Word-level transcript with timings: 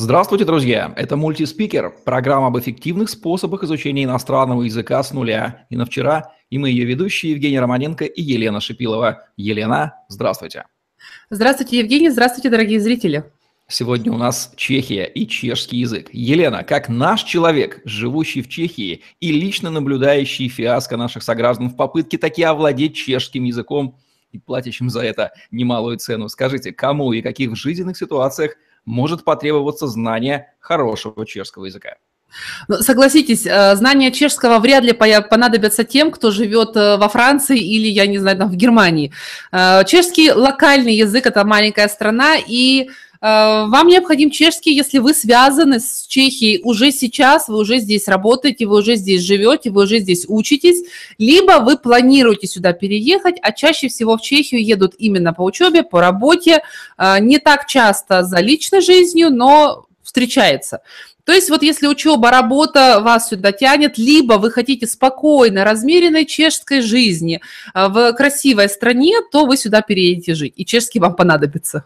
Здравствуйте, 0.00 0.44
друзья! 0.44 0.92
Это 0.94 1.16
мультиспикер, 1.16 1.92
программа 2.04 2.46
об 2.46 2.58
эффективных 2.58 3.10
способах 3.10 3.64
изучения 3.64 4.04
иностранного 4.04 4.62
языка 4.62 5.02
с 5.02 5.12
нуля. 5.12 5.66
И 5.70 5.76
на 5.76 5.86
вчера, 5.86 6.34
и 6.50 6.58
мы 6.58 6.70
ее 6.70 6.84
ведущие 6.84 7.32
Евгений 7.32 7.58
Романенко 7.58 8.04
и 8.04 8.22
Елена 8.22 8.60
Шипилова. 8.60 9.26
Елена, 9.36 9.96
здравствуйте! 10.06 10.66
Здравствуйте, 11.30 11.80
Евгений! 11.80 12.10
Здравствуйте, 12.10 12.48
дорогие 12.48 12.78
зрители! 12.78 13.24
Сегодня 13.66 14.12
у 14.12 14.16
нас 14.16 14.52
Чехия 14.54 15.04
и 15.04 15.26
чешский 15.26 15.78
язык. 15.78 16.10
Елена, 16.12 16.62
как 16.62 16.88
наш 16.88 17.24
человек, 17.24 17.80
живущий 17.84 18.42
в 18.42 18.48
Чехии 18.48 19.02
и 19.18 19.32
лично 19.32 19.68
наблюдающий 19.68 20.48
фиаско 20.48 20.96
наших 20.96 21.24
сограждан 21.24 21.70
в 21.70 21.76
попытке 21.76 22.18
таки 22.18 22.44
овладеть 22.44 22.94
чешским 22.94 23.42
языком 23.42 23.98
и 24.30 24.38
платящим 24.38 24.90
за 24.90 25.00
это 25.00 25.32
немалую 25.50 25.98
цену, 25.98 26.28
скажите, 26.28 26.72
кому 26.72 27.12
и 27.12 27.20
каких 27.20 27.56
жизненных 27.56 27.96
ситуациях– 27.96 28.52
может 28.88 29.22
потребоваться 29.22 29.86
знание 29.86 30.52
хорошего 30.58 31.26
чешского 31.26 31.66
языка. 31.66 31.96
Ну, 32.68 32.76
согласитесь, 32.76 33.46
э, 33.46 33.76
знания 33.76 34.10
чешского 34.10 34.58
вряд 34.58 34.84
ли 34.84 34.92
понадобятся 34.92 35.84
тем, 35.84 36.10
кто 36.10 36.30
живет 36.30 36.76
э, 36.76 36.96
во 36.96 37.08
Франции 37.08 37.58
или, 37.58 37.88
я 37.88 38.06
не 38.06 38.18
знаю, 38.18 38.36
там, 38.36 38.50
в 38.50 38.56
Германии. 38.56 39.12
Э, 39.50 39.82
чешский 39.86 40.32
локальный 40.32 40.94
язык– 40.94 41.26
это 41.26 41.44
маленькая 41.44 41.88
страна, 41.88 42.36
и 42.36 42.90
вам 43.20 43.88
необходим 43.88 44.30
чешский, 44.30 44.74
если 44.74 44.98
вы 44.98 45.12
связаны 45.14 45.80
с 45.80 46.06
Чехией 46.06 46.60
уже 46.62 46.92
сейчас, 46.92 47.48
вы 47.48 47.58
уже 47.58 47.78
здесь 47.78 48.06
работаете, 48.06 48.66
вы 48.66 48.78
уже 48.78 48.96
здесь 48.96 49.22
живете, 49.22 49.70
вы 49.70 49.84
уже 49.84 49.98
здесь 49.98 50.24
учитесь, 50.28 50.84
либо 51.18 51.60
вы 51.60 51.76
планируете 51.78 52.46
сюда 52.46 52.72
переехать, 52.72 53.36
а 53.42 53.52
чаще 53.52 53.88
всего 53.88 54.16
в 54.16 54.22
Чехию 54.22 54.64
едут 54.64 54.94
именно 54.98 55.32
по 55.32 55.42
учебе, 55.42 55.82
по 55.82 56.00
работе, 56.00 56.62
э, 56.96 57.16
не 57.20 57.38
так 57.38 57.66
часто 57.66 58.22
за 58.22 58.40
личной 58.40 58.80
жизнью, 58.80 59.30
но 59.30 59.86
встречается. 60.02 60.80
То 61.24 61.32
есть 61.32 61.50
вот 61.50 61.62
если 61.62 61.86
учеба, 61.86 62.30
работа 62.30 63.00
вас 63.00 63.28
сюда 63.28 63.52
тянет, 63.52 63.98
либо 63.98 64.34
вы 64.34 64.50
хотите 64.50 64.86
спокойной, 64.86 65.62
размеренной 65.62 66.24
чешской 66.24 66.80
жизни 66.80 67.40
э, 67.74 67.88
в 67.88 68.12
красивой 68.14 68.68
стране, 68.68 69.16
то 69.30 69.44
вы 69.44 69.56
сюда 69.56 69.82
переедете 69.82 70.34
жить, 70.34 70.54
и 70.56 70.64
чешский 70.64 71.00
вам 71.00 71.16
понадобится. 71.16 71.84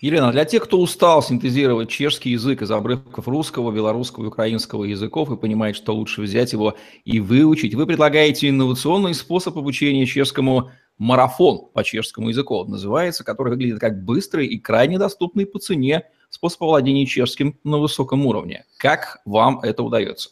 Елена, 0.00 0.32
для 0.32 0.44
тех, 0.44 0.64
кто 0.64 0.80
устал 0.80 1.22
синтезировать 1.22 1.88
чешский 1.88 2.30
язык 2.30 2.62
из 2.62 2.70
обрывков 2.70 3.28
русского, 3.28 3.72
белорусского 3.72 4.24
и 4.24 4.28
украинского 4.28 4.84
языков 4.84 5.30
и 5.30 5.36
понимает, 5.36 5.76
что 5.76 5.94
лучше 5.94 6.22
взять 6.22 6.52
его 6.52 6.76
и 7.04 7.20
выучить, 7.20 7.74
вы 7.74 7.86
предлагаете 7.86 8.48
инновационный 8.48 9.14
способ 9.14 9.56
обучения 9.56 10.06
чешскому 10.06 10.70
марафон 10.98 11.68
по 11.72 11.84
чешскому 11.84 12.28
языку, 12.28 12.56
он 12.56 12.70
называется, 12.70 13.24
который 13.24 13.50
выглядит 13.50 13.80
как 13.80 14.02
быстрый 14.02 14.46
и 14.46 14.58
крайне 14.58 14.98
доступный 14.98 15.46
по 15.46 15.58
цене 15.58 16.04
способ 16.30 16.60
владения 16.60 17.06
чешским 17.06 17.58
на 17.64 17.78
высоком 17.78 18.26
уровне. 18.26 18.64
Как 18.78 19.20
вам 19.24 19.60
это 19.60 19.82
удается? 19.82 20.30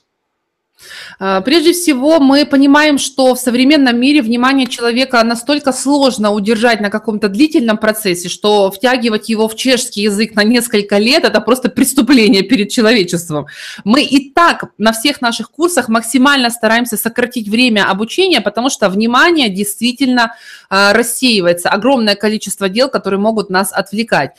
А, 1.19 1.41
прежде 1.41 1.72
всего, 1.72 2.20
мы 2.20 2.44
понимаем, 2.44 2.98
что 2.98 3.34
в 3.34 3.39
современном 3.39 3.98
мире 3.98 4.22
внимание 4.22 4.67
человека 4.67 5.22
настолько 5.22 5.72
сложно 5.72 6.33
удержать 6.33 6.80
на 6.80 6.91
каком-то 6.91 7.28
длительном 7.28 7.78
процессе, 7.78 8.28
что 8.28 8.70
втягивать 8.70 9.28
его 9.28 9.48
в 9.48 9.56
чешский 9.56 10.02
язык 10.02 10.34
на 10.34 10.42
несколько 10.42 10.98
лет– 10.98 11.25
это 11.25 11.41
просто 11.41 11.69
преступление 11.69 12.42
перед 12.42 12.70
человечеством. 12.70 13.47
Мы 13.84 14.02
и 14.02 14.30
так 14.30 14.64
на 14.78 14.92
всех 14.92 15.20
наших 15.20 15.50
курсах 15.50 15.89
максимально 15.89 16.50
стараемся 16.50 16.97
сократить 16.97 17.48
время 17.48 17.89
обучения, 17.89 18.41
потому 18.41 18.70
что 18.70 18.89
внимание 18.89 19.48
действительно 19.48 20.34
а, 20.69 20.92
рассеивается. 20.92 21.69
Огромное 21.69 22.17
количество 22.17 22.69
дел, 22.69 22.89
которые 22.89 23.20
могут 23.20 23.50
нас 23.50 23.72
отвлекать. 23.72 24.33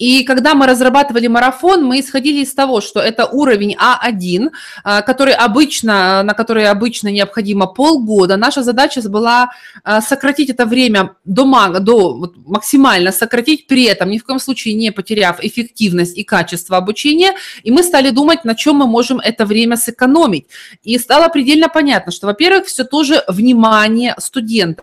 И 0.00 0.24
когда 0.24 0.54
мы 0.54 0.66
разрабатывали 0.66 1.26
марафон, 1.26 1.84
мы 1.84 2.00
исходили 2.00 2.40
из 2.40 2.54
того, 2.54 2.80
что 2.80 3.00
это 3.00 3.26
уровень 3.26 3.76
А1, 3.76 4.50
а, 4.82 5.02
который 5.02 5.34
обычно, 5.34 6.22
на 6.22 6.32
который 6.32 6.66
обычно 6.66 7.08
необходимо 7.08 7.66
полгода. 7.66 8.38
Наша 8.38 8.62
задача 8.62 9.02
была 9.10 9.50
а, 9.84 10.00
сократить 10.00 10.48
это 10.48 10.64
время 10.64 11.16
до, 11.26 11.44
до 11.80 12.14
вот, 12.14 12.36
максимально 12.46 13.12
сократить, 13.12 13.66
при 13.66 13.84
этом 13.84 14.10
ни 14.10 14.16
в 14.16 14.24
коем 14.24 14.40
случае 14.40 14.72
не 14.74 14.90
потеряв 14.90 15.44
эффективность 15.44 16.16
и 16.16 16.24
качество 16.24 16.78
обучения. 16.78 17.34
И 17.62 17.70
мы 17.70 17.82
стали 17.82 18.08
думать, 18.08 18.44
на 18.44 18.54
чем 18.54 18.76
мы 18.76 18.86
можем 18.86 19.20
это 19.20 19.44
время 19.44 19.76
сэкономить. 19.76 20.46
И 20.82 20.98
стало 20.98 21.28
предельно 21.28 21.68
понятно, 21.68 22.10
что, 22.10 22.26
во-первых, 22.26 22.66
все 22.66 22.84
тоже 22.84 23.22
внимание 23.28 24.14
студента. 24.18 24.82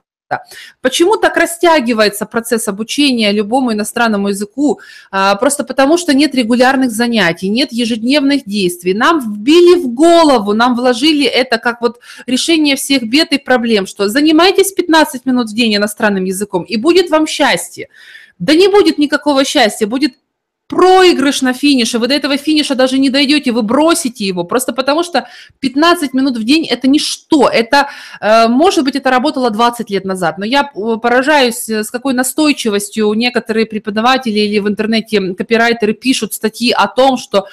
Почему 0.82 1.18
так 1.18 1.38
растягивается 1.38 2.26
процесс 2.26 2.68
обучения 2.68 3.32
любому 3.32 3.74
иностранному 3.74 4.30
языку? 4.30 4.80
А, 5.12 5.36
просто 5.36 5.64
потому, 5.64 5.98
что 5.98 6.14
нет 6.14 6.36
регулярных 6.36 6.92
занятий, 6.92 7.50
нет 7.50 7.72
ежедневных 7.72 8.44
действий. 8.46 8.94
Нам 8.94 9.20
вбили 9.20 9.82
в 9.82 9.88
голову, 9.94 10.54
нам 10.54 10.76
вложили 10.76 11.26
это 11.26 11.58
как 11.58 11.82
вот 11.82 12.00
решение 12.26 12.76
всех 12.76 13.04
бед 13.04 13.32
и 13.32 13.38
проблем, 13.38 13.88
что 13.88 14.10
занимайтесь 14.10 14.72
15 14.72 15.26
минут 15.26 15.50
в 15.50 15.56
день 15.56 15.76
иностранным 15.76 16.26
языком, 16.26 16.64
и 16.64 16.78
будет 16.78 17.10
вам 17.10 17.28
счастье. 17.28 17.88
Да 18.40 18.54
не 18.54 18.68
будет 18.68 18.98
никакого 18.98 19.46
счастья, 19.46 19.88
будет 19.88 20.14
проигрыш 20.68 21.42
на 21.42 21.54
финише, 21.54 21.98
вы 21.98 22.08
до 22.08 22.14
этого 22.14 22.38
финиша 22.38 22.76
даже 22.76 23.00
не 23.00 23.10
дойдете, 23.10 23.52
вы 23.52 23.62
бросите 23.62 24.26
его, 24.26 24.44
просто 24.44 24.74
потому 24.74 25.04
что 25.04 25.28
15 25.60 26.14
минут 26.14 26.38
в 26.38 26.44
день– 26.44 26.66
это 26.70 26.90
ничто, 26.90 27.48
это, 27.48 27.88
э, 28.20 28.48
может 28.48 28.84
быть, 28.84 28.96
это 28.96 29.10
работало 29.10 29.50
20 29.50 29.90
лет 29.90 30.06
назад, 30.06 30.38
но 30.38 30.46
я 30.46 30.70
э, 30.76 30.98
поражаюсь, 31.02 31.70
э, 31.70 31.84
с 31.84 31.90
какой 31.90 32.14
настойчивостью 32.14 33.14
некоторые 33.14 33.66
преподаватели 33.66 34.40
или 34.40 34.60
в 34.60 34.68
интернете 34.68 35.34
копирайтеры 35.34 35.94
пишут 35.94 36.34
статьи 36.34 36.72
о 36.72 36.88
том, 36.88 37.18
что 37.18 37.48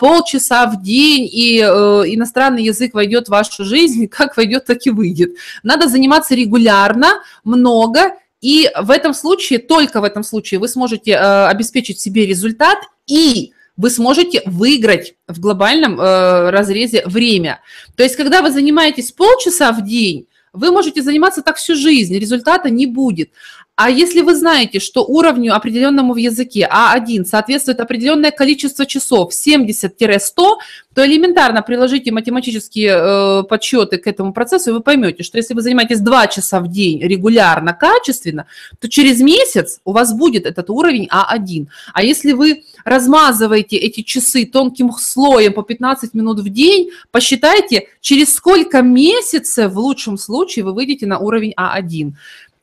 полчаса 0.00 0.66
в 0.66 0.82
день 0.82 1.28
и 1.30 1.60
иностранный 1.60 2.64
язык 2.64 2.94
войдет 2.94 3.26
в 3.26 3.30
вашу 3.30 3.64
жизнь, 3.64 4.08
как 4.10 4.36
войдет, 4.36 4.64
так 4.64 4.78
и 4.86 4.90
выйдет. 4.90 5.36
Надо 5.62 5.88
заниматься 5.88 6.34
регулярно, 6.34 7.20
много, 7.44 8.12
и 8.46 8.70
в 8.80 8.92
этом 8.92 9.12
случае, 9.12 9.58
только 9.58 10.00
в 10.00 10.04
этом 10.04 10.22
случае 10.22 10.60
вы 10.60 10.68
сможете 10.68 11.10
э, 11.10 11.46
обеспечить 11.48 11.98
себе 11.98 12.26
результат 12.26 12.78
и 13.08 13.52
вы 13.76 13.90
сможете 13.90 14.40
выиграть 14.46 15.16
в 15.26 15.40
глобальном 15.40 16.00
э, 16.00 16.50
разрезе 16.50 17.02
время. 17.06 17.58
То 17.96 18.04
есть, 18.04 18.14
когда 18.14 18.42
вы 18.42 18.52
занимаетесь 18.52 19.10
полчаса 19.10 19.72
в 19.72 19.82
день, 19.84 20.28
вы 20.52 20.70
можете 20.70 21.02
заниматься 21.02 21.42
так 21.42 21.56
всю 21.56 21.74
жизнь, 21.74 22.16
результата 22.16 22.70
не 22.70 22.86
будет. 22.86 23.30
А 23.76 23.90
если 23.90 24.22
вы 24.22 24.34
знаете, 24.34 24.80
что 24.80 25.04
уровню 25.04 25.54
определенному 25.54 26.14
в 26.14 26.16
языке 26.16 26.66
А1 26.72 27.26
соответствует 27.26 27.78
определенное 27.78 28.30
количество 28.30 28.86
часов 28.86 29.32
70-100, 29.32 30.56
то 30.94 31.06
элементарно 31.06 31.60
приложите 31.60 32.10
математические 32.10 32.90
э, 32.96 33.42
подсчеты 33.42 33.98
к 33.98 34.06
этому 34.06 34.32
процессу, 34.32 34.70
и 34.70 34.72
вы 34.72 34.80
поймете, 34.80 35.22
что 35.22 35.36
если 35.36 35.52
вы 35.52 35.60
занимаетесь 35.60 36.00
2 36.00 36.26
часа 36.28 36.60
в 36.60 36.68
день 36.68 37.02
регулярно, 37.02 37.74
качественно, 37.74 38.46
то 38.80 38.88
через 38.88 39.20
месяц 39.20 39.80
у 39.84 39.92
вас 39.92 40.14
будет 40.14 40.46
этот 40.46 40.70
уровень 40.70 41.06
А1. 41.12 41.66
А 41.92 42.02
если 42.02 42.32
вы 42.32 42.62
размазываете 42.86 43.76
эти 43.76 44.00
часы 44.00 44.46
тонким 44.46 44.90
слоем 44.92 45.52
по 45.52 45.62
15 45.62 46.14
минут 46.14 46.40
в 46.40 46.48
день, 46.48 46.92
посчитайте, 47.10 47.88
через 48.00 48.34
сколько 48.34 48.80
месяцев 48.80 49.70
в 49.70 49.78
лучшем 49.78 50.16
случае 50.16 50.64
вы 50.64 50.72
выйдете 50.72 51.06
на 51.06 51.18
уровень 51.18 51.52
А1. 51.58 52.14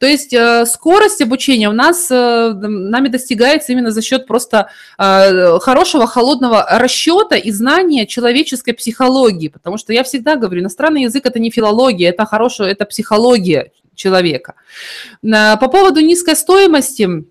То 0.04 0.08
есть 0.08 0.34
э, 0.34 0.66
скорость 0.66 1.22
обучения 1.22 1.70
у 1.70 1.72
нас 1.72 2.12
э, 2.12 2.52
нами 2.52 3.08
достигается 3.08 3.72
именно 3.72 3.90
за 3.90 4.02
счет 4.02 4.28
просто 4.28 4.68
э, 4.98 5.60
хорошего 5.60 6.08
холодного 6.08 6.68
расчета 6.70 7.38
и 7.38 7.52
знания 7.52 8.06
человеческой 8.06 8.74
психологии, 8.74 9.48
потому 9.48 9.78
что 9.78 9.94
я 9.94 10.04
всегда 10.04 10.36
говорю, 10.36 10.60
иностранный 10.60 11.04
язык 11.04 11.26
это 11.26 11.40
не 11.40 11.52
филология, 11.52 12.10
это 12.10 12.26
хорошая, 12.26 12.72
это 12.72 12.84
психология 12.84 13.72
человека. 13.96 14.56
По 15.22 15.70
поводу 15.72 16.02
низкой 16.02 16.36
стоимости, 16.36 17.24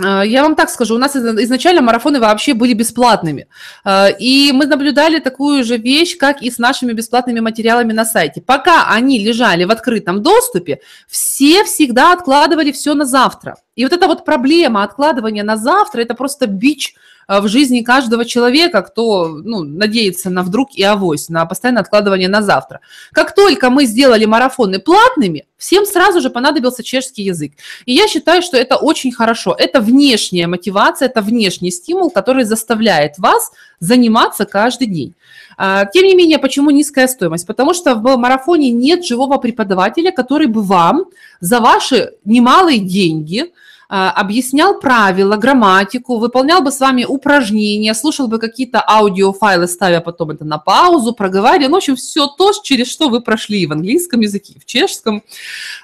я 0.00 0.42
вам 0.42 0.54
так 0.54 0.70
скажу, 0.70 0.94
у 0.94 0.98
нас 0.98 1.16
изначально 1.16 1.82
марафоны 1.82 2.20
вообще 2.20 2.54
были 2.54 2.72
бесплатными. 2.72 3.48
А, 3.84 4.08
и 4.08 4.52
мы 4.52 4.66
наблюдали 4.66 5.18
такую 5.18 5.64
же 5.64 5.76
вещь, 5.76 6.16
как 6.16 6.42
и 6.42 6.50
с 6.50 6.58
нашими 6.58 6.92
бесплатными 6.92 7.40
материалами 7.40 7.92
на 7.92 8.04
сайте. 8.04 8.40
Пока 8.40 8.88
они 8.88 9.18
лежали 9.18 9.64
в 9.64 9.70
открытом 9.70 10.22
доступе, 10.22 10.80
все 11.08 11.64
всегда 11.64 12.12
откладывали 12.12 12.72
все 12.72 12.94
на 12.94 13.04
завтра. 13.04 13.56
И 13.78 13.84
вот 13.84 13.92
эта 13.92 14.08
вот 14.08 14.24
проблема 14.24 14.82
откладывания 14.82 15.44
на 15.44 15.56
завтра, 15.56 16.00
это 16.02 16.14
просто 16.14 16.46
бич– 16.46 16.94
Э, 17.28 17.40
в 17.40 17.48
жизни 17.48 17.82
каждого 17.82 18.24
человека, 18.24 18.82
кто 18.82 19.28
ну, 19.28 19.62
надеется 19.62 20.30
на 20.30 20.42
вдруг 20.42 20.74
и 20.74 20.82
авось, 20.82 21.28
на 21.28 21.44
постоянное 21.46 21.82
откладывание 21.82 22.28
на 22.28 22.42
завтра. 22.42 22.80
Как 23.12 23.34
только 23.34 23.70
мы 23.70 23.84
сделали 23.84 24.24
марафоны 24.24 24.78
платными, 24.78 25.44
всем 25.58 25.84
сразу 25.84 26.20
же 26.20 26.30
понадобился 26.30 26.82
чешский 26.82 27.22
язык. 27.22 27.52
И 27.84 27.92
я 27.92 28.08
считаю, 28.08 28.42
что 28.42 28.56
это 28.56 28.76
очень 28.76 29.12
хорошо. 29.12 29.54
Это 29.58 29.80
внешняя 29.80 30.46
мотивация, 30.46 31.06
это 31.06 31.20
внешний 31.20 31.70
стимул, 31.70 32.10
который 32.10 32.44
заставляет 32.44 33.18
вас 33.18 33.52
заниматься 33.80 34.46
каждый 34.46 34.86
день. 34.86 35.14
А, 35.58 35.84
тем 35.84 36.04
не 36.06 36.14
менее, 36.14 36.38
почему 36.38 36.70
низкая 36.70 37.08
стоимость? 37.08 37.46
Потому 37.46 37.74
что 37.74 37.94
в 37.94 38.16
марафоне 38.16 38.70
нет 38.70 39.04
живого 39.04 39.38
преподавателя, 39.38 40.12
который 40.12 40.46
бы 40.46 40.62
вам 40.62 41.06
за 41.40 41.60
ваши 41.60 42.12
немалые 42.24 42.78
деньги– 42.78 43.52
объяснял 43.88 44.78
правила, 44.78 45.36
грамматику, 45.36 46.18
выполнял 46.18 46.60
бы 46.60 46.70
с 46.70 46.78
вами 46.78 47.04
упражнения, 47.04 47.94
слушал 47.94 48.28
бы 48.28 48.38
какие-то 48.38 48.84
аудиофайлы, 48.86 49.66
ставя 49.66 50.00
потом 50.00 50.30
это 50.30 50.44
на 50.44 50.58
паузу, 50.58 51.14
проговаривал, 51.14 51.70
ну, 51.70 51.74
в 51.76 51.78
общем, 51.78 51.96
все 51.96 52.26
то, 52.26 52.52
через 52.62 52.90
что 52.90 53.08
вы 53.08 53.22
прошли 53.22 53.66
в 53.66 53.72
английском 53.72 54.20
языке, 54.20 54.54
в 54.60 54.66
чешском. 54.66 55.22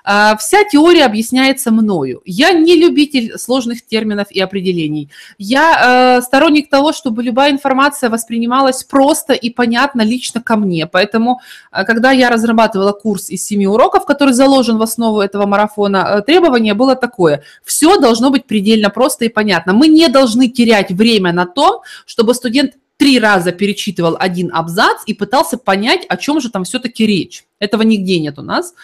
Вся 0.04 0.64
теория 0.70 1.06
объясняется 1.06 1.70
мною. 1.70 2.20
Я 2.26 2.52
не 2.52 2.76
любитель 2.76 3.38
сложных 3.38 3.86
терминов 3.86 4.26
и 4.30 4.40
определений. 4.40 5.10
Я 5.38 6.20
сторонник 6.22 6.68
того, 6.68 6.92
чтобы 6.92 7.22
любая 7.22 7.52
информация 7.52 8.10
воспринималась 8.10 8.84
просто 8.84 9.32
и 9.32 9.48
понятно 9.48 10.02
лично 10.02 10.42
ко 10.42 10.56
мне. 10.56 10.86
Поэтому, 10.86 11.40
когда 11.70 12.10
я 12.10 12.28
разрабатывала 12.28 12.92
курс 12.92 13.30
из 13.30 13.44
семи 13.46 13.66
уроков, 13.66 14.04
который 14.04 14.34
заложен 14.34 14.76
в 14.76 14.82
основу 14.82 15.20
этого 15.20 15.46
марафона, 15.46 16.22
требование 16.26 16.74
было 16.74 16.96
такое. 16.96 17.42
Все 17.64 17.94
должно 17.99 18.31
быть 18.31 18.46
предельно 18.46 18.91
просто 18.91 19.25
и 19.25 19.29
понятно. 19.29 19.73
Мы 19.73 19.88
не 19.88 20.08
должны 20.08 20.49
терять 20.49 20.91
время 20.91 21.32
на 21.32 21.46
том, 21.46 21.82
чтобы 22.06 22.35
студент 22.35 22.75
три 22.96 23.19
раза 23.19 23.52
перечитывал 23.52 24.17
один 24.19 24.50
абзац 24.55 25.02
и 25.06 25.14
пытался 25.14 25.58
понять, 25.58 26.06
о 26.08 26.17
чем 26.17 26.41
же 26.41 26.50
там 26.50 26.64
все-таки 26.64 27.06
речь. 27.06 27.44
Этого 27.58 27.82
нигде 27.82 28.19
нет 28.20 28.38
у 28.38 28.43
нас. 28.43 28.75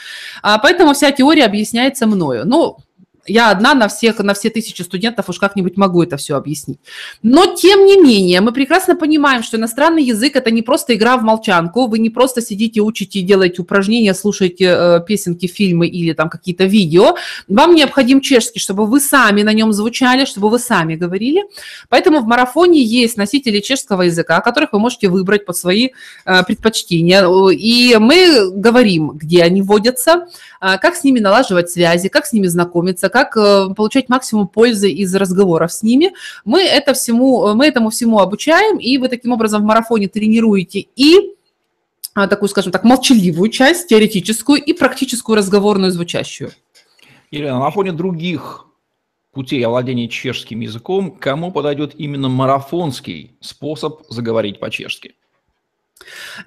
А, 0.42 0.58
поэтому 0.58 0.94
вся 0.94 1.12
теория 1.12 1.44
объясняется 1.44 2.06
мною. 2.06 2.42
Ну, 2.44 2.78
я 3.30 3.50
одна 3.50 3.74
на 3.74 3.88
всех, 3.88 4.18
на 4.18 4.34
все 4.34 4.50
тысячи 4.50 4.82
студентов 4.82 5.28
уж 5.28 5.38
как-нибудь 5.38 5.76
могу 5.76 6.02
это 6.02 6.16
все 6.16 6.36
объяснить. 6.36 6.78
Но, 7.22 7.54
тем 7.54 7.86
не 7.86 7.96
менее, 7.96 8.40
мы 8.40 8.52
прекрасно 8.52 8.96
понимаем, 8.96 9.42
что 9.42 9.56
иностранный 9.56 10.02
язык– 10.02 10.32
это 10.36 10.50
не 10.50 10.62
просто 10.62 10.94
игра 10.94 11.16
в 11.16 11.22
молчанку, 11.22 11.86
вы 11.86 11.98
не 11.98 12.10
просто 12.10 12.42
сидите, 12.42 12.80
учите, 12.80 13.20
делаете 13.22 13.62
упражнения, 13.62 14.14
слушаете 14.14 14.64
э, 14.64 15.00
песенки, 15.06 15.46
фильмы 15.46 15.86
или 15.86 16.12
там 16.12 16.28
какие-то 16.28 16.64
видео. 16.64 17.16
Вам 17.48 17.74
необходим 17.74 18.20
чешский, 18.20 18.58
чтобы 18.58 18.86
вы 18.86 19.00
сами 19.00 19.42
на 19.42 19.52
нем 19.52 19.72
звучали, 19.72 20.24
чтобы 20.24 20.50
вы 20.50 20.58
сами 20.58 20.96
говорили. 20.96 21.44
Поэтому 21.88 22.20
в 22.20 22.26
марафоне 22.26 22.82
есть 22.82 23.16
носители 23.16 23.60
чешского 23.60 24.02
языка, 24.02 24.40
которых 24.40 24.72
вы 24.72 24.78
можете 24.80 25.08
выбрать 25.08 25.46
под 25.46 25.56
свои 25.56 25.90
э, 26.24 26.42
предпочтения. 26.44 27.26
И 27.50 27.96
мы 27.98 28.50
говорим, 28.50 29.10
где 29.10 29.42
они 29.42 29.62
водятся, 29.62 30.26
э, 30.60 30.78
как 30.78 30.96
с 30.96 31.04
ними 31.04 31.20
налаживать 31.20 31.70
связи, 31.70 32.08
как 32.08 32.26
с 32.26 32.32
ними 32.32 32.46
знакомиться, 32.46 33.08
как 33.08 33.19
э, 33.36 33.68
получать 33.76 34.08
максимум 34.08 34.48
пользы 34.48 34.90
из 34.90 35.14
разговоров 35.14 35.72
с 35.72 35.82
ними. 35.82 36.12
Мы, 36.44 36.62
это 36.62 36.94
всему, 36.94 37.54
мы 37.54 37.66
этому 37.66 37.90
всему 37.90 38.18
обучаем, 38.18 38.78
и 38.78 38.98
вы 38.98 39.08
таким 39.08 39.32
образом 39.32 39.62
в 39.62 39.64
марафоне 39.64 40.08
тренируете 40.08 40.86
и 40.96 41.34
а, 42.14 42.26
такую, 42.26 42.48
скажем 42.48 42.72
так, 42.72 42.84
молчаливую 42.84 43.50
часть, 43.50 43.88
теоретическую 43.88 44.60
и 44.60 44.72
практическую 44.72 45.36
разговорную 45.36 45.92
звучащую. 45.92 46.50
Елена, 47.30 47.60
на 47.60 47.70
фоне 47.70 47.92
других 47.92 48.66
путей 49.32 49.64
овладения 49.64 50.08
чешским 50.08 50.60
языком, 50.60 51.12
кому 51.12 51.52
подойдет 51.52 51.94
именно 51.96 52.28
марафонский 52.28 53.36
способ 53.40 54.02
заговорить 54.08 54.58
по-чешски? 54.58 55.14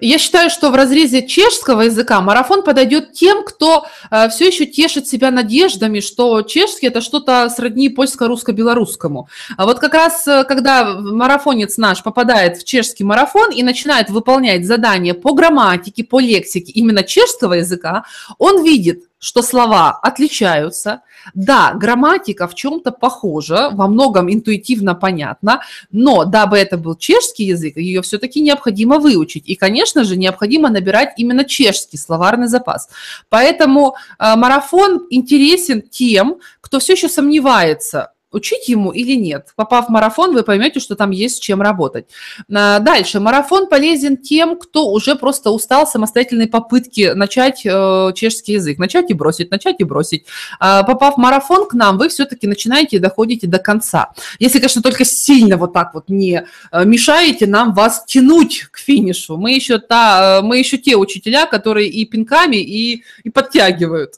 Я 0.00 0.18
считаю, 0.18 0.50
что 0.50 0.70
в 0.70 0.74
разрезе 0.74 1.26
чешского 1.26 1.82
языка 1.82 2.20
марафон 2.20 2.62
подойдет 2.62 3.12
тем, 3.12 3.44
кто 3.44 3.86
э, 4.10 4.28
все 4.28 4.48
еще 4.48 4.66
тешит 4.66 5.06
себя 5.06 5.30
надеждами, 5.30 6.00
что 6.00 6.42
чешский 6.42 6.88
это 6.88 7.00
что-то 7.00 7.48
сродни 7.48 7.88
польско-русско-белорусскому. 7.88 9.28
А 9.56 9.64
вот 9.64 9.78
как 9.78 9.94
раз, 9.94 10.26
э, 10.26 10.44
когда 10.44 10.94
марафонец 10.98 11.76
наш 11.76 12.02
попадает 12.02 12.58
в 12.58 12.64
чешский 12.64 13.04
марафон 13.04 13.50
и 13.52 13.62
начинает 13.62 14.10
выполнять 14.10 14.66
задания 14.66 15.14
по 15.14 15.32
грамматике, 15.32 16.04
по 16.04 16.20
лексике 16.20 16.72
именно 16.72 17.02
чешского 17.02 17.54
языка, 17.54 18.04
он 18.38 18.64
видит, 18.64 19.04
что 19.24 19.42
слова 19.42 19.98
отличаются. 20.02 21.00
Да, 21.32 21.72
грамматика 21.72 22.46
в 22.46 22.54
чем-то 22.54 22.92
похожа, 22.92 23.70
во 23.72 23.88
многом 23.88 24.30
интуитивно 24.30 24.94
понятна, 24.94 25.62
но 25.90 26.26
дабы 26.26 26.58
это 26.58 26.76
был 26.76 26.94
чешский 26.94 27.44
язык, 27.44 27.78
ее 27.78 28.02
все-таки 28.02 28.42
необходимо 28.42 28.98
выучить. 28.98 29.44
И, 29.46 29.54
конечно 29.54 30.04
же, 30.04 30.18
необходимо 30.18 30.68
набирать 30.68 31.14
именно 31.16 31.44
чешский 31.44 31.96
словарный 31.96 32.48
запас. 32.48 32.90
Поэтому 33.30 33.94
э, 34.18 34.36
марафон 34.36 35.06
интересен 35.08 35.80
тем, 35.80 36.36
кто 36.60 36.78
все 36.78 36.92
еще 36.92 37.08
сомневается, 37.08 38.12
учить 38.34 38.68
ему 38.68 38.90
или 38.90 39.14
нет. 39.14 39.48
Попав 39.56 39.86
в 39.86 39.88
марафон, 39.90 40.34
вы 40.34 40.42
поймете, 40.42 40.80
что 40.80 40.96
там 40.96 41.10
есть 41.10 41.36
с 41.36 41.38
чем 41.38 41.62
работать. 41.62 42.06
А, 42.52 42.78
дальше. 42.80 43.20
Марафон 43.20 43.68
полезен 43.68 44.16
тем, 44.16 44.58
кто 44.58 44.90
уже 44.90 45.14
просто 45.14 45.50
устал 45.50 45.86
самостоятельной 45.86 46.48
попытки 46.48 47.12
начать 47.14 47.62
э, 47.64 48.12
чешский 48.14 48.54
язык. 48.54 48.78
Начать 48.78 49.10
и 49.10 49.14
бросить, 49.14 49.50
начать 49.50 49.76
и 49.78 49.84
бросить. 49.84 50.26
А, 50.58 50.82
попав 50.82 51.14
в 51.14 51.18
марафон 51.18 51.68
к 51.68 51.74
нам, 51.74 51.98
вы 51.98 52.08
все-таки 52.08 52.46
начинаете 52.46 52.96
и 52.96 52.98
доходите 52.98 53.46
до 53.46 53.58
конца. 53.58 54.12
Если, 54.38 54.58
конечно, 54.58 54.82
только 54.82 55.04
сильно 55.04 55.56
вот 55.56 55.72
так 55.72 55.94
вот 55.94 56.08
не 56.08 56.44
э, 56.72 56.84
мешаете 56.84 57.46
нам 57.46 57.72
вас 57.74 58.04
тянуть 58.06 58.66
к 58.70 58.78
финишу. 58.78 59.36
Мы 59.36 59.52
еще, 59.52 59.78
та, 59.78 60.38
э, 60.38 60.42
мы 60.42 60.58
еще 60.58 60.78
те 60.78 60.96
учителя, 60.96 61.46
которые 61.46 61.88
и 61.88 62.04
пинками, 62.04 62.56
и, 62.56 63.04
и 63.22 63.30
подтягивают. 63.30 64.14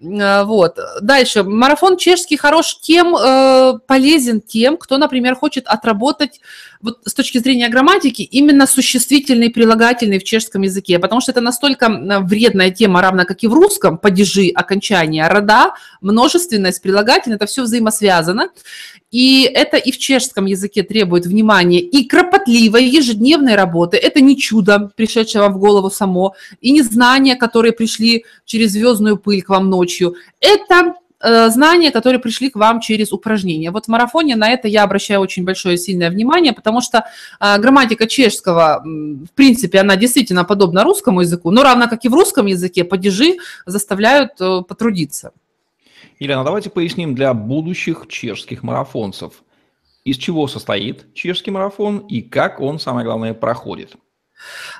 Э, 0.00 0.44
вот. 0.44 0.78
Дальше. 1.00 1.42
Марафон 1.42 1.96
чешский 1.96 2.36
хорош 2.36 2.78
тем, 2.80 3.16
э, 3.16 3.78
полезен 3.86 4.40
тем, 4.40 4.76
кто, 4.76 4.98
например, 4.98 5.34
хочет 5.34 5.66
отработать 5.66 6.40
вот 6.84 6.98
с 7.06 7.14
точки 7.14 7.38
зрения 7.38 7.68
грамматики 7.70 8.20
именно 8.20 8.66
существительный 8.66 9.48
прилагательный 9.48 10.18
в 10.18 10.24
чешском 10.24 10.62
языке, 10.62 10.98
потому 10.98 11.22
что 11.22 11.32
это 11.32 11.40
настолько 11.40 11.88
вредная 12.20 12.70
тема, 12.70 13.00
равно 13.00 13.24
как 13.24 13.42
и 13.42 13.46
в 13.46 13.54
русском, 13.54 13.96
падежи, 13.96 14.50
окончания, 14.54 15.26
рода, 15.26 15.74
множественность, 16.02 16.82
прилагательное, 16.82 17.36
это 17.36 17.46
все 17.46 17.62
взаимосвязано. 17.62 18.50
И 19.10 19.44
это 19.44 19.76
и 19.76 19.92
в 19.92 19.98
чешском 19.98 20.44
языке 20.44 20.82
требует 20.82 21.24
внимания 21.24 21.80
и 21.80 22.06
кропотливой 22.06 22.84
ежедневной 22.84 23.54
работы. 23.54 23.96
Это 23.96 24.20
не 24.20 24.36
чудо, 24.36 24.90
пришедшее 24.94 25.42
вам 25.42 25.54
в 25.54 25.58
голову 25.58 25.88
само, 25.88 26.34
и 26.60 26.70
не 26.72 26.82
знания, 26.82 27.36
которые 27.36 27.72
пришли 27.72 28.24
через 28.44 28.72
звездную 28.72 29.16
пыль 29.16 29.40
к 29.40 29.48
вам 29.48 29.70
ночью. 29.70 30.16
Это 30.40 30.94
знания, 31.50 31.90
которые 31.90 32.18
пришли 32.20 32.50
к 32.50 32.56
вам 32.56 32.80
через 32.80 33.12
упражнения. 33.12 33.70
Вот 33.70 33.86
в 33.86 33.88
марафоне 33.88 34.36
на 34.36 34.50
это 34.50 34.68
я 34.68 34.82
обращаю 34.82 35.20
очень 35.20 35.44
большое 35.44 35.76
сильное 35.78 36.10
внимание, 36.10 36.52
потому 36.52 36.80
что 36.80 37.04
а, 37.40 37.58
грамматика 37.58 38.06
чешского, 38.06 38.82
в 38.84 39.30
принципе, 39.34 39.80
она 39.80 39.96
действительно 39.96 40.44
подобна 40.44 40.84
русскому 40.84 41.20
языку, 41.22 41.50
но 41.50 41.62
равно 41.62 41.88
как 41.88 42.04
и 42.04 42.08
в 42.08 42.14
русском 42.14 42.46
языке, 42.46 42.84
падежи 42.84 43.36
заставляют 43.66 44.32
э, 44.40 44.62
потрудиться. 44.68 45.32
Елена, 46.18 46.44
давайте 46.44 46.70
поясним 46.70 47.14
для 47.14 47.34
будущих 47.34 48.06
чешских 48.08 48.62
марафонцев, 48.62 49.42
из 50.04 50.16
чего 50.16 50.46
состоит 50.46 51.12
чешский 51.14 51.50
марафон 51.50 51.98
и 51.98 52.22
как 52.22 52.60
он, 52.60 52.78
самое 52.78 53.04
главное, 53.04 53.34
проходит. 53.34 53.96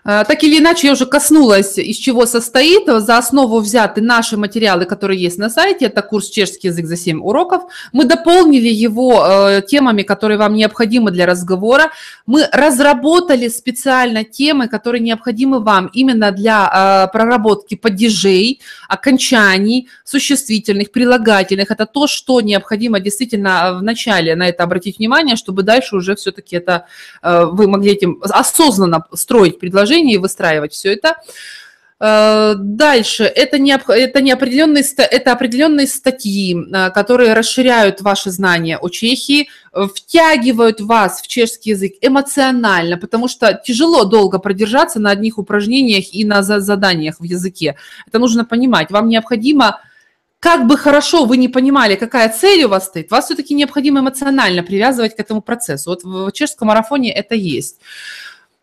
Э, 0.05 0.25
так 0.29 0.43
или 0.45 0.59
иначе, 0.59 0.87
я 0.87 0.93
уже 0.93 1.07
коснулась, 1.07 1.79
из 1.79 1.97
чего 1.97 2.27
состоит. 2.27 2.87
За 2.87 3.19
основу 3.19 3.61
взяты 3.61 4.03
наши 4.03 4.37
материалы, 4.37 4.85
которые 4.85 5.21
есть 5.21 5.39
на 5.39 5.51
сайте. 5.51 5.87
Это 5.87 6.03
курс 6.03 6.29
«Чешский 6.29 6.69
язык 6.69 6.87
за 6.87 6.97
7 6.97 7.23
уроков». 7.23 7.63
Мы 7.93 8.05
дополнили 8.05 8.69
его 8.69 9.25
э, 9.27 9.63
темами, 9.67 10.03
которые 10.03 10.39
вам 10.39 10.55
необходимы 10.55 11.11
для 11.11 11.27
разговора. 11.27 11.91
Мы 12.27 12.47
разработали 12.53 13.49
специально 13.49 14.25
темы, 14.25 14.69
которые 14.69 15.01
необходимы 15.01 15.61
вам 15.61 15.91
именно 15.95 16.33
для 16.33 17.07
э, 17.07 17.13
проработки 17.13 17.75
падежей, 17.75 18.61
окончаний, 18.89 19.89
существительных, 20.05 20.93
прилагательных. 20.93 21.71
Это 21.71 21.87
то, 21.87 22.07
что 22.07 22.41
необходимо 22.41 23.01
действительно 23.01 23.79
в 23.79 23.83
начале 23.83 24.37
на 24.37 24.49
это 24.49 24.65
обратить 24.65 24.99
внимание, 24.99 25.37
чтобы 25.37 25.63
дальше 25.63 25.97
уже 25.97 26.15
все-таки 26.15 26.57
это 26.57 26.87
вы 27.23 27.69
могли 27.69 27.93
этим 27.93 28.21
осознанно 28.23 29.05
строить 29.15 29.59
предложение 29.59 29.94
и 30.01 30.19
выстраивать 30.19 30.73
все 30.73 30.93
это. 30.93 31.17
Э, 32.01 32.55
дальше, 32.57 33.25
это, 33.25 33.59
не, 33.59 33.73
это, 33.73 34.21
не 34.21 34.33
определенные, 34.33 34.85
это 34.97 35.33
определенные 35.33 35.87
статьи, 35.87 36.55
э, 36.55 36.91
которые 36.91 37.35
расширяют 37.35 38.01
ваши 38.03 38.31
знания 38.31 38.79
о 38.79 38.89
Чехии, 38.89 39.49
втягивают 39.73 40.81
вас 40.81 41.23
в 41.23 41.27
чешский 41.29 41.71
язык 41.71 41.95
эмоционально, 42.01 42.97
потому 42.97 43.29
что 43.29 43.61
тяжело 43.65 44.05
долго 44.05 44.39
продержаться 44.39 45.01
на 45.01 45.11
одних 45.11 45.39
упражнениях 45.39 46.13
и 46.13 46.25
на 46.25 46.43
заданиях 46.43 47.21
в 47.21 47.25
языке. 47.25 47.77
Это 48.07 48.19
нужно 48.19 48.45
понимать. 48.45 48.91
Вам 48.91 49.09
необходимо 49.09 49.81
как 50.45 50.67
бы 50.67 50.77
хорошо 50.77 51.25
вы 51.25 51.39
не 51.39 51.49
понимали, 51.49 51.95
какая 51.95 52.29
цель 52.29 52.65
у 52.65 52.69
вас 52.69 52.85
стоит, 52.85 53.11
вас 53.11 53.25
все-таки 53.25 53.55
необходимо 53.55 54.01
эмоционально 54.01 54.63
привязывать 54.63 55.17
к 55.17 55.19
этому 55.19 55.41
процессу. 55.41 55.89
Вот 55.89 56.05
в 56.05 56.33
чешском 56.33 56.69
марафоне 56.69 57.15
это 57.15 57.35
есть. 57.35 57.81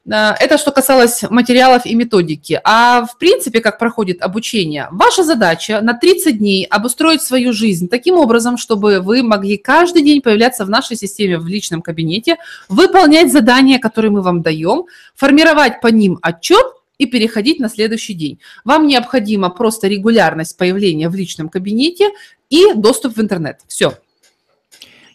Э, 0.06 0.34
это 0.40 0.58
что 0.58 0.72
касалось 0.72 1.24
материалов 1.30 1.86
и 1.86 1.96
методики. 1.96 2.60
А 2.64 3.06
в 3.06 3.18
принципе, 3.18 3.62
как 3.62 3.80
проходит 3.80 4.22
обучение? 4.22 4.88
Ваша 4.92 5.24
задача 5.24 5.82
на 5.82 5.94
30 5.94 6.38
дней 6.38 6.66
обустроить 6.66 7.22
свою 7.22 7.54
жизнь 7.54 7.88
таким 7.88 8.16
образом, 8.18 8.58
чтобы 8.58 9.00
вы 9.00 9.24
могли 9.24 9.58
каждый 9.58 10.04
день 10.04 10.22
появляться 10.22 10.66
в 10.66 10.70
нашей 10.70 10.98
системе 10.98 11.38
в 11.38 11.48
личном 11.48 11.82
кабинете, 11.82 12.38
выполнять 12.70 13.32
задания, 13.32 13.80
которые 13.80 14.12
мы 14.12 14.22
вам 14.22 14.42
даем, 14.42 14.86
формировать 15.16 15.82
по 15.82 15.88
ним 15.88 16.20
отчет 16.22 16.66
и 16.98 17.06
переходить 17.06 17.60
на 17.60 17.70
следующий 17.70 18.14
день. 18.14 18.40
Вам 18.64 18.88
необходима 18.88 19.50
просто 19.50 19.88
регулярность 19.88 20.58
появления 20.58 21.10
в 21.10 21.16
личном 21.16 21.50
кабинете 21.50 22.10
и 22.50 22.74
доступ 22.76 23.18
в 23.18 23.22
интернет. 23.22 23.60
Все. 23.68 23.94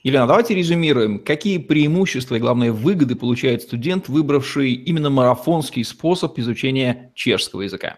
Елена, 0.06 0.28
давайте 0.28 0.54
резюмируем. 0.54 1.18
Какие 1.18 1.58
преимущества 1.58 2.36
и, 2.36 2.38
главное, 2.38 2.70
выгоды 2.70 3.16
получает 3.16 3.62
студент, 3.62 4.08
выбравший 4.08 4.70
именно 4.70 5.10
марафонский 5.10 5.84
способ 5.84 6.38
изучения 6.38 7.10
чешского 7.16 7.62
языка? 7.62 7.96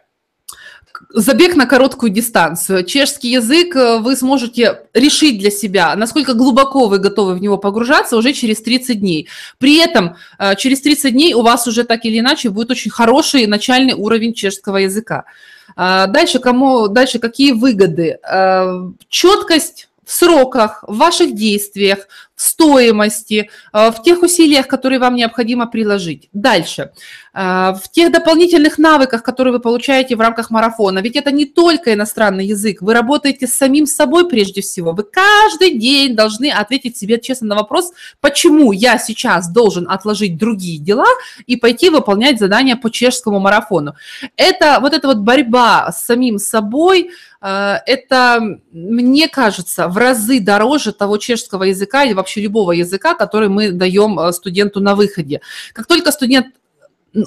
забег 1.11 1.55
на 1.55 1.67
короткую 1.67 2.11
дистанцию. 2.11 2.83
Чешский 2.85 3.31
язык 3.31 3.77
э, 3.77 3.99
вы 3.99 4.17
сможете 4.17 4.85
решить 4.95 5.39
для 5.39 5.51
себя, 5.51 5.95
насколько 5.97 6.33
глубоко 6.33 6.89
вы 6.89 6.99
готовы 6.99 7.35
в 7.35 7.43
него 7.43 7.59
погружаться 7.59 8.17
уже 8.17 8.33
через 8.33 8.63
30 8.63 8.99
дней. 8.99 9.29
При 9.59 9.77
этом 9.77 10.17
э, 10.39 10.57
через 10.57 10.81
30 10.81 11.13
дней 11.13 11.35
у 11.35 11.43
вас 11.43 11.69
уже 11.69 11.85
так 11.85 12.07
или 12.07 12.19
иначе 12.19 12.49
будет 12.49 12.71
очень 12.71 12.91
хороший 12.91 13.47
начальный 13.47 13.93
уровень 13.93 14.33
чешского 14.33 14.79
языка. 14.79 15.25
А 15.77 16.07
дальше, 16.07 16.39
кому, 16.39 16.89
дальше 16.89 17.19
какие 17.19 17.53
выгоды? 17.53 18.19
Э, 18.29 18.89
Четкость 19.09 19.88
сроках, 20.13 20.85
в 20.87 20.97
ваших 20.97 21.35
действиях, 21.35 22.09
стоимости, 22.39 23.51
в 23.73 23.97
тех 24.05 24.23
усилиях, 24.23 24.67
которые 24.69 24.99
вам 24.99 25.17
необходимо 25.17 25.67
приложить. 25.67 26.29
Дальше. 26.33 26.93
А, 27.41 27.75
в 27.75 27.89
тех 27.93 28.11
дополнительных 28.11 28.79
навыках, 28.79 29.23
которые 29.23 29.53
вы 29.53 29.61
получаете 29.61 30.17
в 30.17 30.21
рамках 30.21 30.51
марафона. 30.51 30.99
Ведь 30.99 31.15
это 31.15 31.31
не 31.31 31.45
только 31.45 31.95
иностранный 31.95 32.45
язык, 32.47 32.83
вы 32.83 32.95
работаете 32.95 33.47
с 33.47 33.55
самим 33.55 33.87
собой 33.87 34.29
прежде 34.29 34.61
всего. 34.61 34.91
Вы 34.91 35.05
каждый 35.05 35.79
день 35.79 36.17
должны 36.17 36.51
ответить 36.51 36.97
себе 36.97 37.21
честно 37.21 37.47
на 37.47 37.55
вопрос, 37.55 37.93
почему 38.21 38.73
я 38.73 38.99
сейчас 38.99 39.49
должен 39.49 39.89
отложить 39.89 40.37
другие 40.37 40.79
дела 40.79 41.07
и 41.47 41.55
пойти 41.55 41.91
выполнять 41.91 42.41
задания 42.41 42.75
по 42.75 42.91
чешскому 42.91 43.39
марафону. 43.39 43.95
Это 44.37 44.79
вот 44.81 44.93
эта 44.93 45.07
вот 45.07 45.19
борьба 45.19 45.93
с 45.93 46.07
самим 46.07 46.39
собой, 46.39 47.11
а, 47.41 47.81
это, 47.87 48.59
мне 48.73 49.29
кажется, 49.29 49.87
в 49.87 49.97
разы 49.97 50.41
дороже 50.41 50.93
того 50.93 51.19
чешского 51.19 51.65
языка 51.65 52.03
или 52.03 52.15
вообще 52.15 52.28
любого 52.37 52.73
языка, 52.73 53.15
который 53.15 53.49
мы 53.49 53.71
даем 53.71 54.19
а, 54.19 54.33
студенту 54.33 54.81
на 54.81 54.95
выходе. 54.95 55.41
Как 55.73 55.87
только 55.87 56.13
студент 56.13 56.47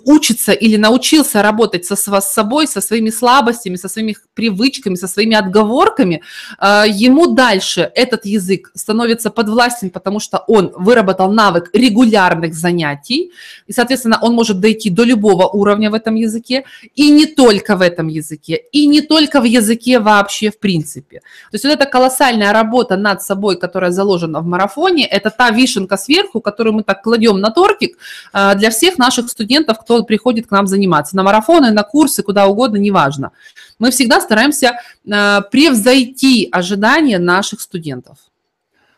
учится 0.06 0.52
или 0.52 0.78
научился 0.78 1.42
работать 1.42 1.86
со, 1.86 1.96
с 1.96 2.34
собой, 2.34 2.68
со 2.68 2.82
своими 2.82 3.10
слабостями, 3.10 3.76
со 3.76 3.90
своими 3.90 4.16
привычками, 4.34 4.96
со 4.96 5.08
своими 5.08 5.36
отговорками, 5.36 6.22
а, 6.58 6.86
ему 6.88 7.28
дальше 7.28 7.92
этот 7.96 8.26
язык 8.26 8.72
становится 8.76 9.30
подвластен, 9.30 9.90
потому 9.90 10.20
что 10.20 10.44
он 10.48 10.72
выработал 10.76 11.32
навык 11.32 11.70
регулярных 11.74 12.54
занятий, 12.54 13.32
и, 13.68 13.74
соответственно, 13.74 14.20
он 14.22 14.34
может 14.34 14.60
дойти 14.60 14.90
до 14.90 15.04
любого 15.04 15.48
уровня 15.48 15.90
в 15.90 15.94
этом 15.94 16.16
языке, 16.16 16.66
и 16.96 17.12
не 17.12 17.26
только 17.26 17.76
в 17.76 17.82
этом 17.82 18.08
языке, 18.08 18.62
и 18.72 18.88
не 18.88 19.02
только 19.02 19.42
в 19.42 19.46
языке 19.46 20.00
вообще 20.00 20.50
в 20.50 20.60
принципе. 20.60 21.20
То 21.20 21.56
есть 21.56 21.66
вот 21.66 21.74
эта 21.74 21.86
колоссальная 21.86 22.54
работа 22.54 22.98
над 22.98 23.22
собой, 23.22 23.58
которая 23.58 23.92
заложена 23.92 24.42
в 24.42 24.46
марафоне, 24.46 25.06
это 25.06 25.30
та 25.30 25.52
вишенка 25.52 25.98
сверху, 25.98 26.42
которую 26.42 26.74
мы 26.74 26.84
так 26.84 27.02
кладем 27.02 27.40
на 27.40 27.52
тортик 27.52 27.98
а, 28.34 28.56
для 28.56 28.70
всех 28.70 28.98
наших 28.98 29.30
студентов, 29.30 29.80
кто 29.82 30.04
приходит 30.04 30.48
к 30.48 30.52
нам 30.52 30.68
заниматься. 30.68 31.16
На 31.16 31.24
марафоны, 31.24 31.72
на 31.72 31.84
курсы, 31.84 32.24
куда 32.24 32.48
угодно, 32.48 32.78
неважно. 32.78 33.32
Мы 33.80 33.92
всегда 33.92 34.22
стараемся 34.22 34.74
э, 35.06 35.42
превзойти 35.52 36.48
ожидания 36.52 37.20
наших 37.20 37.62
студентов. 37.62 38.18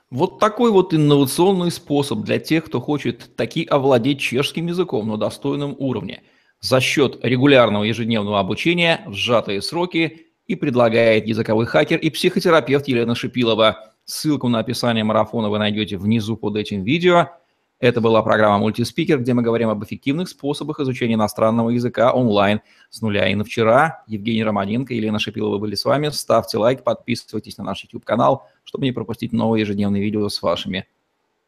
Вот 0.09 0.39
такой 0.39 0.71
вот 0.71 0.93
инновационный 0.93 1.71
способ 1.71 2.19
для 2.19 2.37
тех, 2.37 2.65
кто 2.65 2.79
хочет 2.79 3.35
таки 3.35 3.65
овладеть 3.65 4.19
чешским 4.19 4.67
языком 4.67 5.07
на 5.07 5.17
достойном 5.17 5.75
уровне 5.79 6.21
за 6.61 6.79
счет 6.79 7.17
регулярного 7.23 7.83
ежедневного 7.83 8.39
обучения 8.39 9.01
в 9.07 9.13
сжатые 9.13 9.61
сроки 9.61 10.27
и 10.45 10.55
предлагает 10.55 11.27
языковой 11.27 11.65
хакер 11.65 11.97
и 11.97 12.09
психотерапевт 12.09 12.87
Елена 12.87 13.15
Шипилова. 13.15 13.93
Ссылку 14.05 14.49
на 14.49 14.59
описание 14.59 15.03
марафона 15.03 15.49
вы 15.49 15.57
найдете 15.57 15.97
внизу 15.97 16.37
под 16.37 16.57
этим 16.57 16.83
видео– 16.83 17.29
это 17.83 17.99
была 17.99 18.21
программа 18.21 18.59
«Мультиспикер», 18.59 19.19
где 19.19 19.33
мы 19.33 19.41
говорим 19.41 19.67
об 19.67 19.83
эффективных 19.83 20.29
способах 20.29 20.79
изучения 20.79 21.15
иностранного 21.15 21.69
языка 21.69 22.13
онлайн 22.13 22.61
с 22.89 23.01
нуля. 23.01 23.27
И 23.27 23.35
на 23.35 23.43
вчера 23.43 24.05
Евгений 24.07 24.41
Романенко 24.41 24.93
и 24.93 24.97
Елена 24.97 25.19
Шипилова 25.19 25.57
были 25.57 25.75
с 25.75 25.83
вами. 25.83 26.07
Ставьте 26.07 26.57
лайк, 26.57 26.85
подписывайтесь 26.85 27.57
на 27.57 27.65
наш 27.65 27.83
YouTube-канал, 27.83 28.47
чтобы 28.63 28.85
не 28.85 28.93
пропустить 28.93 29.33
новые 29.33 29.61
ежедневные 29.63 30.01
видео 30.01 30.29
с 30.29 30.41
вашими 30.41 30.87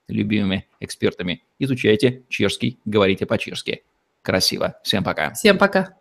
любимыми 0.10 0.68
экспертами. 0.82 1.42
Изучайте 1.58 2.24
чешский, 2.28 2.80
говорите 2.84 3.26
по-чешски. 3.26 3.84
Красиво. 4.22 4.76
Всем 4.84 5.06
пока. 5.06 5.32
Всем 5.32 5.58
пока. 5.58 5.96